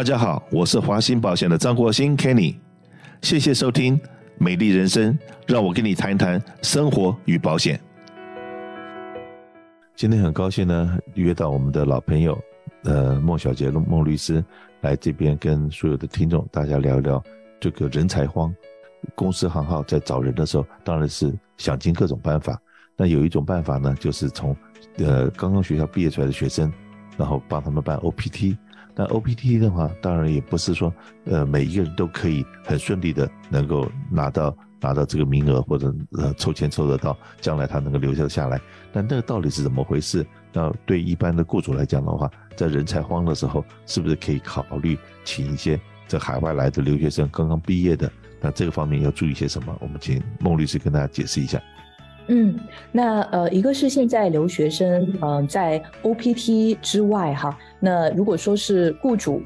[0.00, 2.56] 大家好，我是华鑫保险的张国兴 Kenny，
[3.20, 3.98] 谢谢收听
[4.38, 5.12] 《美丽人生》，
[5.46, 7.78] 让我跟你谈一谈生活与保险。
[9.94, 12.40] 今天很高兴呢，约到我们的老朋友，
[12.84, 14.42] 呃，孟小杰孟律师
[14.80, 17.22] 来这边跟所有的听众大家聊一聊
[17.60, 18.50] 这个人才荒。
[19.14, 22.58] 公司行号在找人的时候，当然是想尽各种办法。
[22.96, 24.56] 那有一种办法呢，就是从
[24.96, 26.72] 呃刚刚学校毕业出来的学生，
[27.18, 28.56] 然后帮他们办 OPT。
[28.94, 30.92] 那 OPT 的话，当然也不是说，
[31.24, 38.60] 呃，每一个人都可以很顺利的能够拿到拿到这个名额，或者呃抽签抽得到，将来他能够留下下来。
[38.92, 40.26] 那那个到底是怎么回事？
[40.52, 48.10] 那对一般的雇主来讲的话，在人才荒的时候，是不是可以考虑请一些在海外来的留学生刚刚毕业的？
[48.40, 49.76] 那这个方面要注意些什么？
[49.80, 51.62] 我们请孟律师跟大家解释一下。
[52.28, 52.58] 嗯，
[52.92, 59.42] 那呃，一个是现在留学生，嗯、在 OPT 之外哈，那如果说是雇主。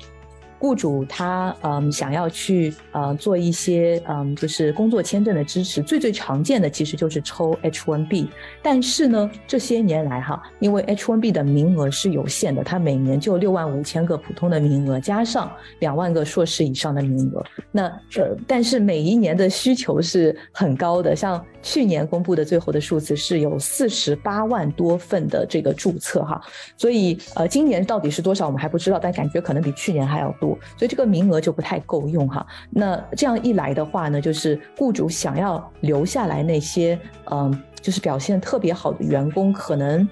[0.58, 8.28] 雇主他嗯想要去呃做一些嗯就是工作签证的支持，最最常见的其实就是抽 H1B，
[8.62, 17.84] 但是呢这些年来哈，因为 H1B 的名额是有限的，它每年就六万五千个普通的名额，加上两万个硕士以上的名额，那
[18.16, 26.40] 呃但是每一年的需求是很高的，像去年公布的最后的数字是有四十八万多份的这个注册哈，
[26.76, 30.30] 所以呃今年到底是多少我们还不知道，但感觉可能比去年还要
[30.76, 32.46] 所以这个名额就不太够用哈。
[32.70, 36.98] 那这样一来的话呢，就是雇主想要留下来那些
[37.30, 40.08] 嗯，就是表现特别好的员工，可能。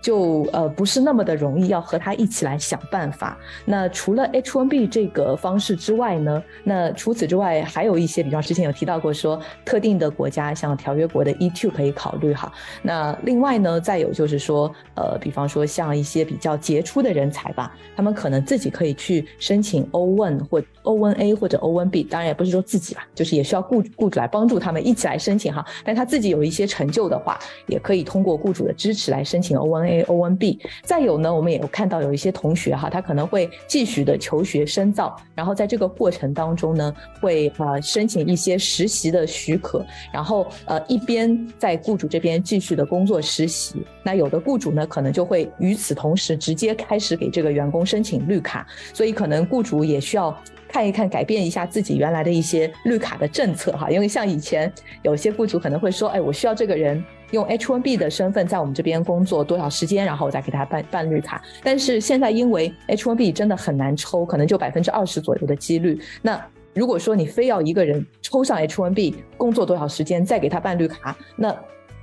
[0.00, 3.36] 就呃不是那么的容易，要和他一起来想办法。
[3.64, 12.50] 那除了 H1B 这个方式之外呢，那除此之外还有一些，比方之前有提到过说特定的国家，像条约国的 E2 可以考虑哈。
[12.82, 25.64] 那另外呢，再有就是说，呃，比方说像一些比较杰出的人才吧，他们可能自己可以去申请 O1 或 O1A 或者 O1B，当然也不是说自己吧，就是也需要雇雇主来帮助他们一起来申请哈。
[25.84, 29.89] 但他自己有一些成就的话，也可以通过雇主的支持来申请 O1A。
[29.90, 43.84] A O N B，再有呢，我们也有看到有一些同学哈，他可能会继续的求学深造，然后在这个过程当中呢，会呃申请一些实习的许可，然后呃一边在雇主这边继续的工作实习。
[44.02, 50.36] 那有的雇主呢，可能就会与此同时直接开始给这个员工申请绿卡，所以可能雇主也需要
[50.68, 57.02] 看一看，改变一下自己原来的一些绿卡的政策哈，因为像以前有些雇主可能会说，哎，我需要这个人。
[57.30, 61.42] 用 H1B 的身份在我们这边工作多少时间，然后我再给他办办绿卡。
[61.62, 66.00] 但是现在因为 H1B 真的很难抽，可能就百分之二十左右的几率。
[66.22, 66.40] 那
[66.74, 71.54] 如果说你非要一个人抽上 H1B 工作多少时间再给他办绿卡，那。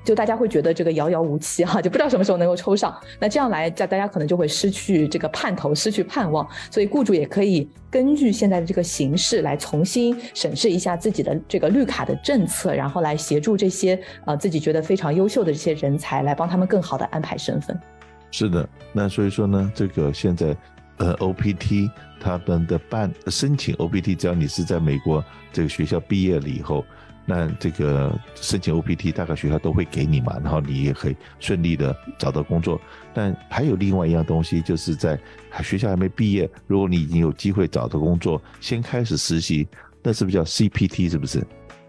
[0.08, 2.98] 就大家会觉得这个遥遥无期哈，就不知道什么时候能够抽上。
[3.20, 6.48] 那这样来，大家可能就会失去这个盼头，失去盼望。
[6.72, 17.78] 所以雇主也可以根据现在的这个形势来重新审视一下自己的这个绿卡的政策，然后来协助这些呃自己觉得非常优秀的这些人才，来帮他们更好的安排身份。
[18.32, 20.56] 是的，那所以说呢，这个现在
[21.00, 21.92] 呃 OPT
[22.22, 26.86] 他们的办申请 OPT，只要你是在美国这个学校毕业了以后。
[27.30, 32.80] 那这个申请 OPT，大概学校都会给你嘛，然后你也可以顺利的找到工作。
[33.14, 35.20] 但还有另外一样东西，就是在
[35.62, 39.68] 学校还没毕业，如果你已经有机会找到工作，先开始实习，
[40.02, 41.10] 那是不是叫 CPT？
[41.10, 41.46] 是不是？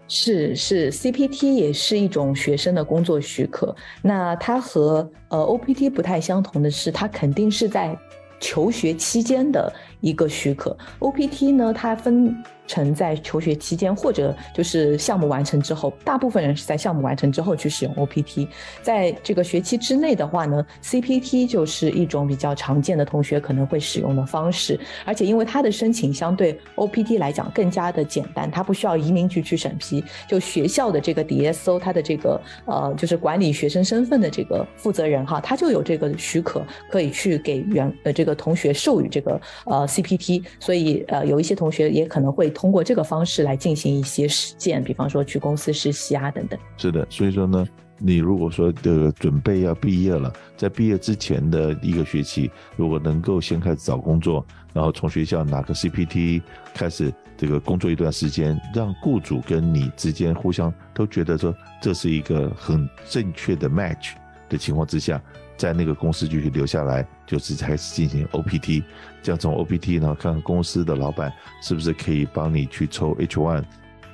[0.09, 3.73] 是是，CPT 也是一种学生的工作许可。
[4.01, 7.97] 那它和呃 OPT 不太相同的是，它肯定是在
[8.41, 9.71] 求学期间的
[10.01, 10.77] 一个许可。
[10.99, 12.35] OPT 呢，它分。
[12.69, 18.47] 成在求学期间，或者就是项目完成之后，大部分人是在项目完成之后去使用 OPT。
[18.83, 24.79] 在这个学期之内的话呢，CPT 就是一种比较常见的同学可能会使用的方式。
[25.03, 40.43] 而且因为它的申请相对 OPT 来讲更加的简单，它不需要移民局去审批，就学校的这个 DSO，它的这个呃就是管理学生身份的这个负责人哈，他就有这个许可可以去给原呃这个同学授予这个呃 CPT。
[40.59, 42.53] 所以呃有一些同学也可能会。
[42.59, 46.59] 通过这个方式来进行一些实践，比方说去公司实习啊等等。
[46.75, 47.65] 是的，所以说呢，
[47.97, 56.41] 你如果说这个准备要毕业了，在毕业之前的一个学期，如果能够先开始找工作，然后从学校拿个 CPT
[56.73, 64.15] 开始这个工作一段时间，让雇主跟你之间互相都觉得说这是一个很正确的 match
[64.49, 65.21] 的情况之下。
[65.59, 68.81] 在那个公司继续留下来，就是开始进行 OPT，
[69.21, 73.65] 这样从 OPT 呢，看看公司的老板是不是可以帮你去抽 H1，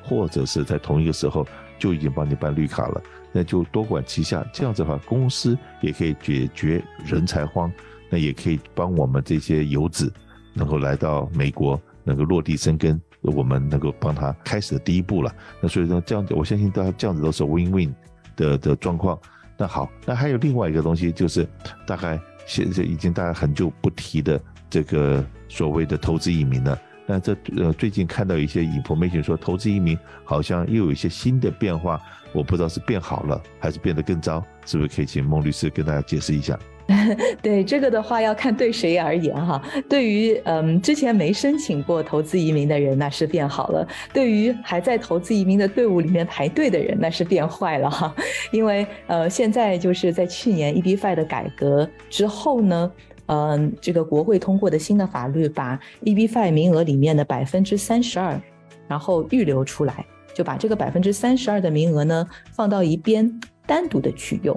[0.03, 1.45] 或者是在同一个时候
[1.77, 2.99] 就已经帮你办绿卡了，
[3.31, 7.71] 那就多管齐下，这样子的话，公司也可以解决人才荒，
[8.09, 10.11] 那也可以帮我们这些游子
[10.51, 15.31] 能够来到美国，能够落地生根，我们能够帮他开始的第一步了。
[15.61, 17.93] 那所以说这样子，我相信大家这样子都是 win-win
[18.35, 19.15] 的的状况。
[19.57, 21.47] 那好，那还有另外一个东西，就是
[21.87, 26.79] 大概现在已经大家很久不提的这个所谓的投资移民了。
[27.07, 32.01] 那这呃最近看到一些 information 说，投资移民好像又有一些新的变化，
[32.33, 36.57] 我不知道是变好了还是变得更糟，是不是可以请孟律师跟大家解释一下？
[37.41, 39.61] 对这个的话，要看对谁而言哈。
[39.89, 48.13] 对于嗯之前没申请过投资移民的人，那是变好了；对于还在投资移民的队伍里面排队的人，那是变坏了哈。
[48.51, 52.91] 因为呃现在就是在去年 EB-5 的改革之后呢，
[53.25, 58.39] 嗯这个国会通过的新的法律，把 EB-5 名额里面的百分之三十二，
[58.87, 60.05] 然后预留出来，
[60.35, 64.55] 就把这个百分之三十二的名额呢放到一边，单独的去用。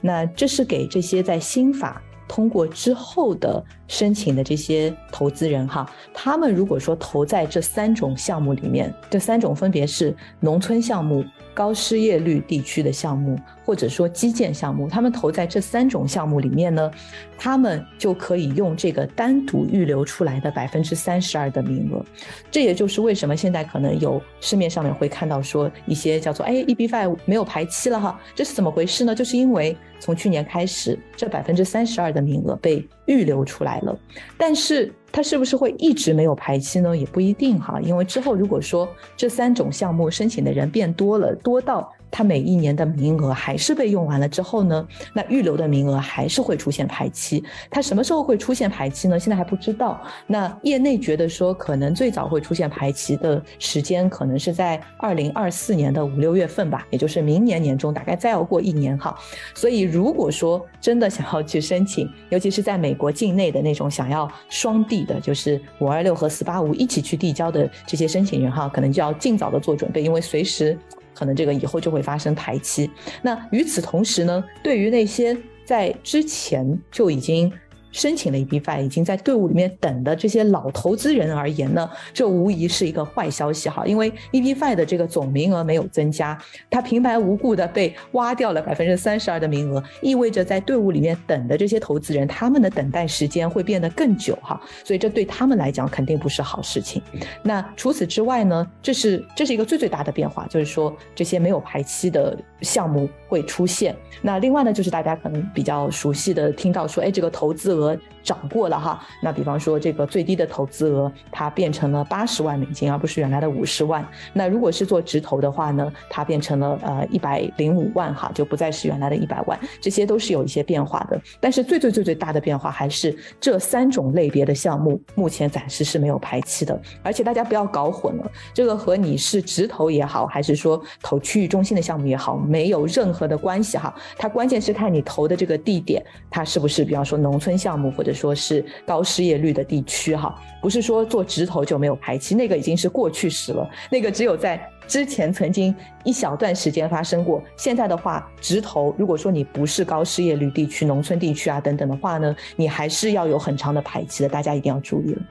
[0.00, 11.24] 那这是给这些在新法通过之后的申请的这些投资人哈，他们如果说投在这三种项目里面，这三种分别是农村项目。
[11.54, 16.88] 高失业率地区的项目，或者说基建项目，他们投在这三种项目里面呢，
[17.36, 22.00] 他们就可以用这个单独预留出来的百分之三十二的名额。
[22.48, 29.12] 这也就是为什么现在可能有市面上面会看到说一些叫做哎，e b five 没有排期了哈，这是怎么回事呢？
[29.12, 33.98] 就是因为从去年开始，这百分之三十二的名额被预留出来了，
[34.36, 34.92] 但是。
[35.10, 36.94] 它是不是会一直没有排期呢？
[36.94, 38.86] 也不一定哈，因为之后如果说
[39.16, 41.90] 这三种项目申请的人变多了，多到。
[42.10, 47.42] 它每一年的名额还是被用完了之后呢，那预留的名额还是会出现排期。
[47.70, 49.18] 它什么时候会出现排期呢？
[49.18, 50.00] 现在还不知道。
[50.26, 59.16] 那业内觉得说，可能最早会出现排期的时间，可能是在二零二四年的五六月份吧，也就是明年年中，大概再要过一年哈。
[59.54, 70.78] 所以如果说真的想要去申请，尤其是在美国境内的那种想要双递的，就是五二六和四八五一起去递交的这些申请人哈，可能就要尽早的做准备，因为随时。
[71.18, 72.88] 可能这个以后就会发生排期。
[73.22, 77.52] 那与此同时呢，对于那些在之前就已经。
[77.98, 86.38] 申请了 EB-5 已经在队伍里面等的这些老投资人而言呢，这无疑是一个坏消息哈，因为 EB-5 的这个总名额没有增加，
[86.70, 97.02] 他平白无故的被挖掉了百分之三十二的名额，意味着在队伍里面等的这些投资人，他们的等待时间会变得更久哈，所以这对他们来讲肯定不是好事情。
[97.42, 103.96] 那除此之外呢，这是这是一个最最大的变化，就是说这些没有排期的项目会出现。
[104.22, 107.87] 那另外呢，就是大家可能比较熟悉的听到说，哎，这个投资额
[108.22, 114.06] 涨过了哈，那比方说这个最低的投资额它变成了八十万美金，而不是原来的五十万。
[114.32, 119.58] 那如果是做直投的话呢，它变成了呃一百零五万哈，就不再是原来的一百万。
[119.80, 126.80] 这些都是有一些变化的，但是最最最最大的变化还是这三种类别的项目目前暂时是没有排期的。
[127.02, 133.94] 而且大家不要搞混了，这个和你是直投也好，还是说投区域中心的项目也好，没有任何的关系哈。
[134.16, 145.74] 它关键是看你投的这个地点，它是不是比方说农村项目或者说是高失业率的地区哈，不是说做直投就没有排期，那个已经是过去时了，那个只有在之前曾经
[146.04, 147.42] 一小段时间发生过。
[147.56, 155.22] 现在的话，直投如果说你不是高失业率地区、农村地区啊等等的话呢，你还是要有很长的排期的，大家一定要注意了。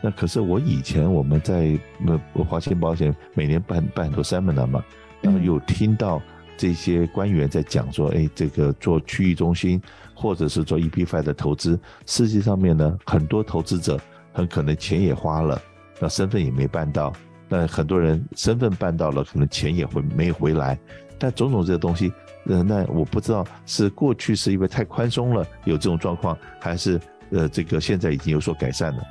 [0.00, 4.84] 那可是我以前我们在呃华兴保险每年办办很多 seminar 嘛，
[5.20, 6.22] 然后有听到
[6.58, 9.80] 这些官员在讲说，哎，这个做区域中心。
[10.20, 13.96] 或者是做 EB-5 的投资，实际上面呢，很多投资者
[14.32, 15.62] 很可能钱也花了，
[16.00, 17.12] 那身份也没办到，
[17.48, 20.76] 那很多人身份办到了，可能钱也会没回来，
[21.20, 22.12] 但种种这些东西，
[22.46, 27.00] 呃，那我不知道是过去是因为太宽松了有这种状况，还是
[27.30, 29.02] 呃这个现在已经有所改善了。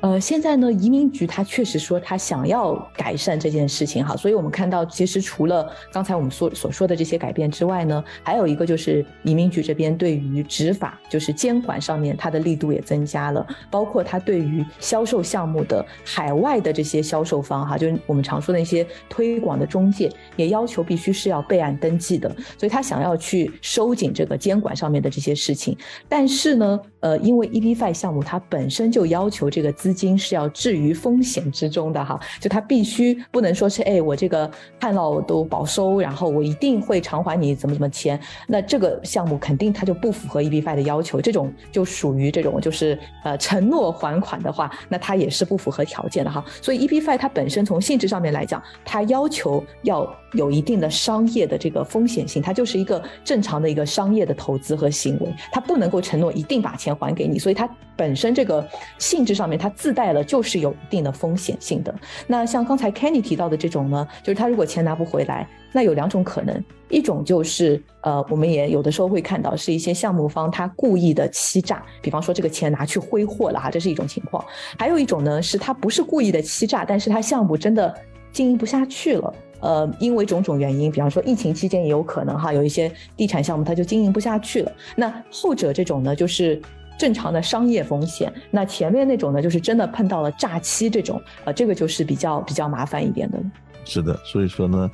[0.00, 25.76] 呃，现在呢，移民局他确实说他想要改善这件事情哈，所以我们看到，其实除了刚才我们所所说的这些改变之外呢，还有一个就是移民局这边对于执法，就是监管上面它的力度也增加了，包括他对于销售项目的海外的这些销售方哈，就是我们常说的一些推广的中介，也要求必须是要备案登记的，所以他想要去收紧这个监管上面的这些事情，
[26.08, 46.44] 但是呢，呃，因为 EB-5 项目它本身就要求这个资金是要置于风险之中的哈，就它必须不能说是哎，我这个看到都保收，然后我一定会偿还你怎么怎么钱，那这个项目肯定它就不符合 EB-5 的要求，这种就属于这种就是呃承诺还款的话，那它也是不符合条件的哈。
[46.60, 58.66] 所以 EB-5 它本身从性质上面来讲，它要求要有一定的商业的这个风险性，它就是一个正常的一个商业的投资和行为，它不能够承诺一定把钱还给你，所以它本身这个
[58.98, 61.94] 性质上面它自带了就是有一定的风险性的。
[62.26, 74.44] 那像刚才 Kenny 提到的这种呢，就是他如果钱拿不回来，那有两种可能，一种就是呃，我们也有的时候会看到是一些项目方他故意的欺诈，比方说这个钱拿去挥霍了哈，这是一种情况。
[74.78, 77.94] 还有一种呢，是他不是故意的欺诈，但是他项目真的
[78.32, 79.34] 经营不下去了。
[79.60, 84.72] 呃，因为种种原因，比方说疫情期间也有可能哈，有一些地产项目它就经营不下去了。
[84.96, 86.60] 那后者这种呢，就是
[86.98, 93.38] 正常的商业风险；那前面那种呢，就是真的碰到了诈欺这种，呃，这个就是比较比较麻烦一点的。
[93.84, 94.90] 是的，所以说呢，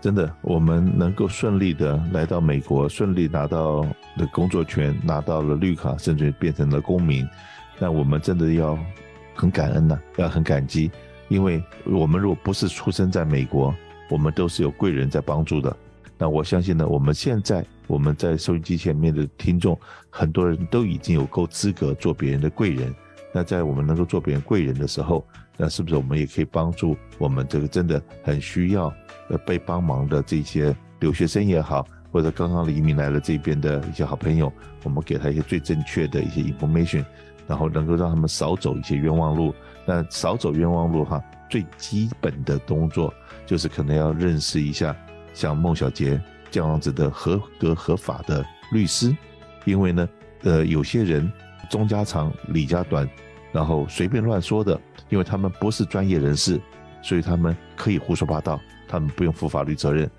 [0.00, 3.82] 真的我们能够顺利的来到美国，顺利拿到
[4.16, 7.26] 的工作权，拿到了绿卡，甚至变成了公民，
[7.78, 8.78] 那我们真的要
[9.34, 10.90] 很感恩呐、啊，要很感激，
[11.28, 13.74] 因为我们如果不是出生在美国。
[14.08, 15.76] 我们都是有贵人在帮助的，
[16.16, 19.78] 那我相信呢，我们现在我们在收音机前面的听众，
[20.10, 22.94] 很多人都已经有够资格做别人的贵人。
[23.32, 25.26] 那在我们能够做别人贵人的时候，
[25.58, 28.92] 那是不是我们也可以帮助我们这个真的很需要
[29.28, 34.50] 呃被帮忙的这些留学生也好，或者刚刚移民来了这边的一些好朋友，
[34.84, 37.04] 我们给他一些最正确的一些 information，
[37.46, 39.54] 然后能够让他们少走一些冤枉路。
[39.84, 43.12] 那少走冤枉路哈，最基本的动作。
[43.46, 44.96] 就是可能要认识一下
[45.32, 49.16] 像孟小杰这样子的合格合法的律师，
[49.64, 50.08] 因为呢，
[50.42, 51.32] 呃，有些人
[51.70, 53.08] 中家长李家短，
[53.52, 56.60] 然后随便乱说的，因为他们不是专业人士，
[57.02, 60.10] 所以他们可以胡说八道，他们不用负法律责任。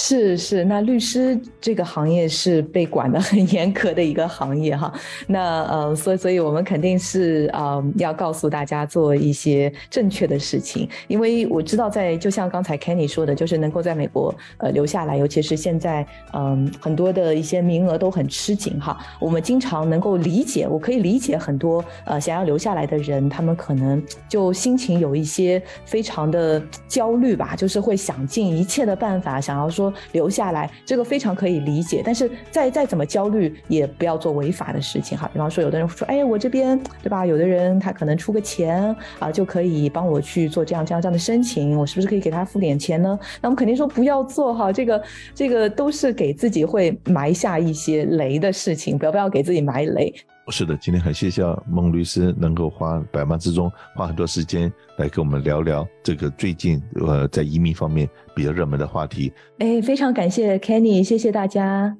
[0.00, 4.92] 是是，那律师这个行业是被管得很严格的一个行业哈。
[5.26, 18.96] 那呃，所以所以我们肯定是呃要告诉大家做一些正确的事情，因为我知道在就像刚才 Kenny 说的，就是能够在美国呃留下来，尤其是现在嗯、很多的一些名额都很吃紧哈。
[19.18, 29.87] 我们经常能够理解，我可以理解很多呃想要留下来的人，他们可能就心情有一些非常的焦虑吧，就是会想尽一切的办法想要说。
[30.12, 35.28] 留下来，这个非常可以理解，但是再再怎么焦虑，也不要做违法的事情哈。
[35.32, 37.24] 比方说，有的人说，哎，我这边对吧？
[37.26, 43.18] 有的人他可能出个钱啊，就可以帮我去做这样这样这样的申请，我是不是可以给他付点钱呢？
[43.40, 45.02] 那我们肯定说不要做哈，这个
[45.34, 50.14] 这个都是给自己会埋下一些雷的事情，不要不要给自己埋雷。
[50.50, 59.32] 是的，今天很谢谢孟律师能够花百忙之中花很多时间来跟我们聊聊这个最近呃在移民方面比较热门的话题。
[59.58, 61.96] 哎，非常感谢 Kenny，谢谢大家。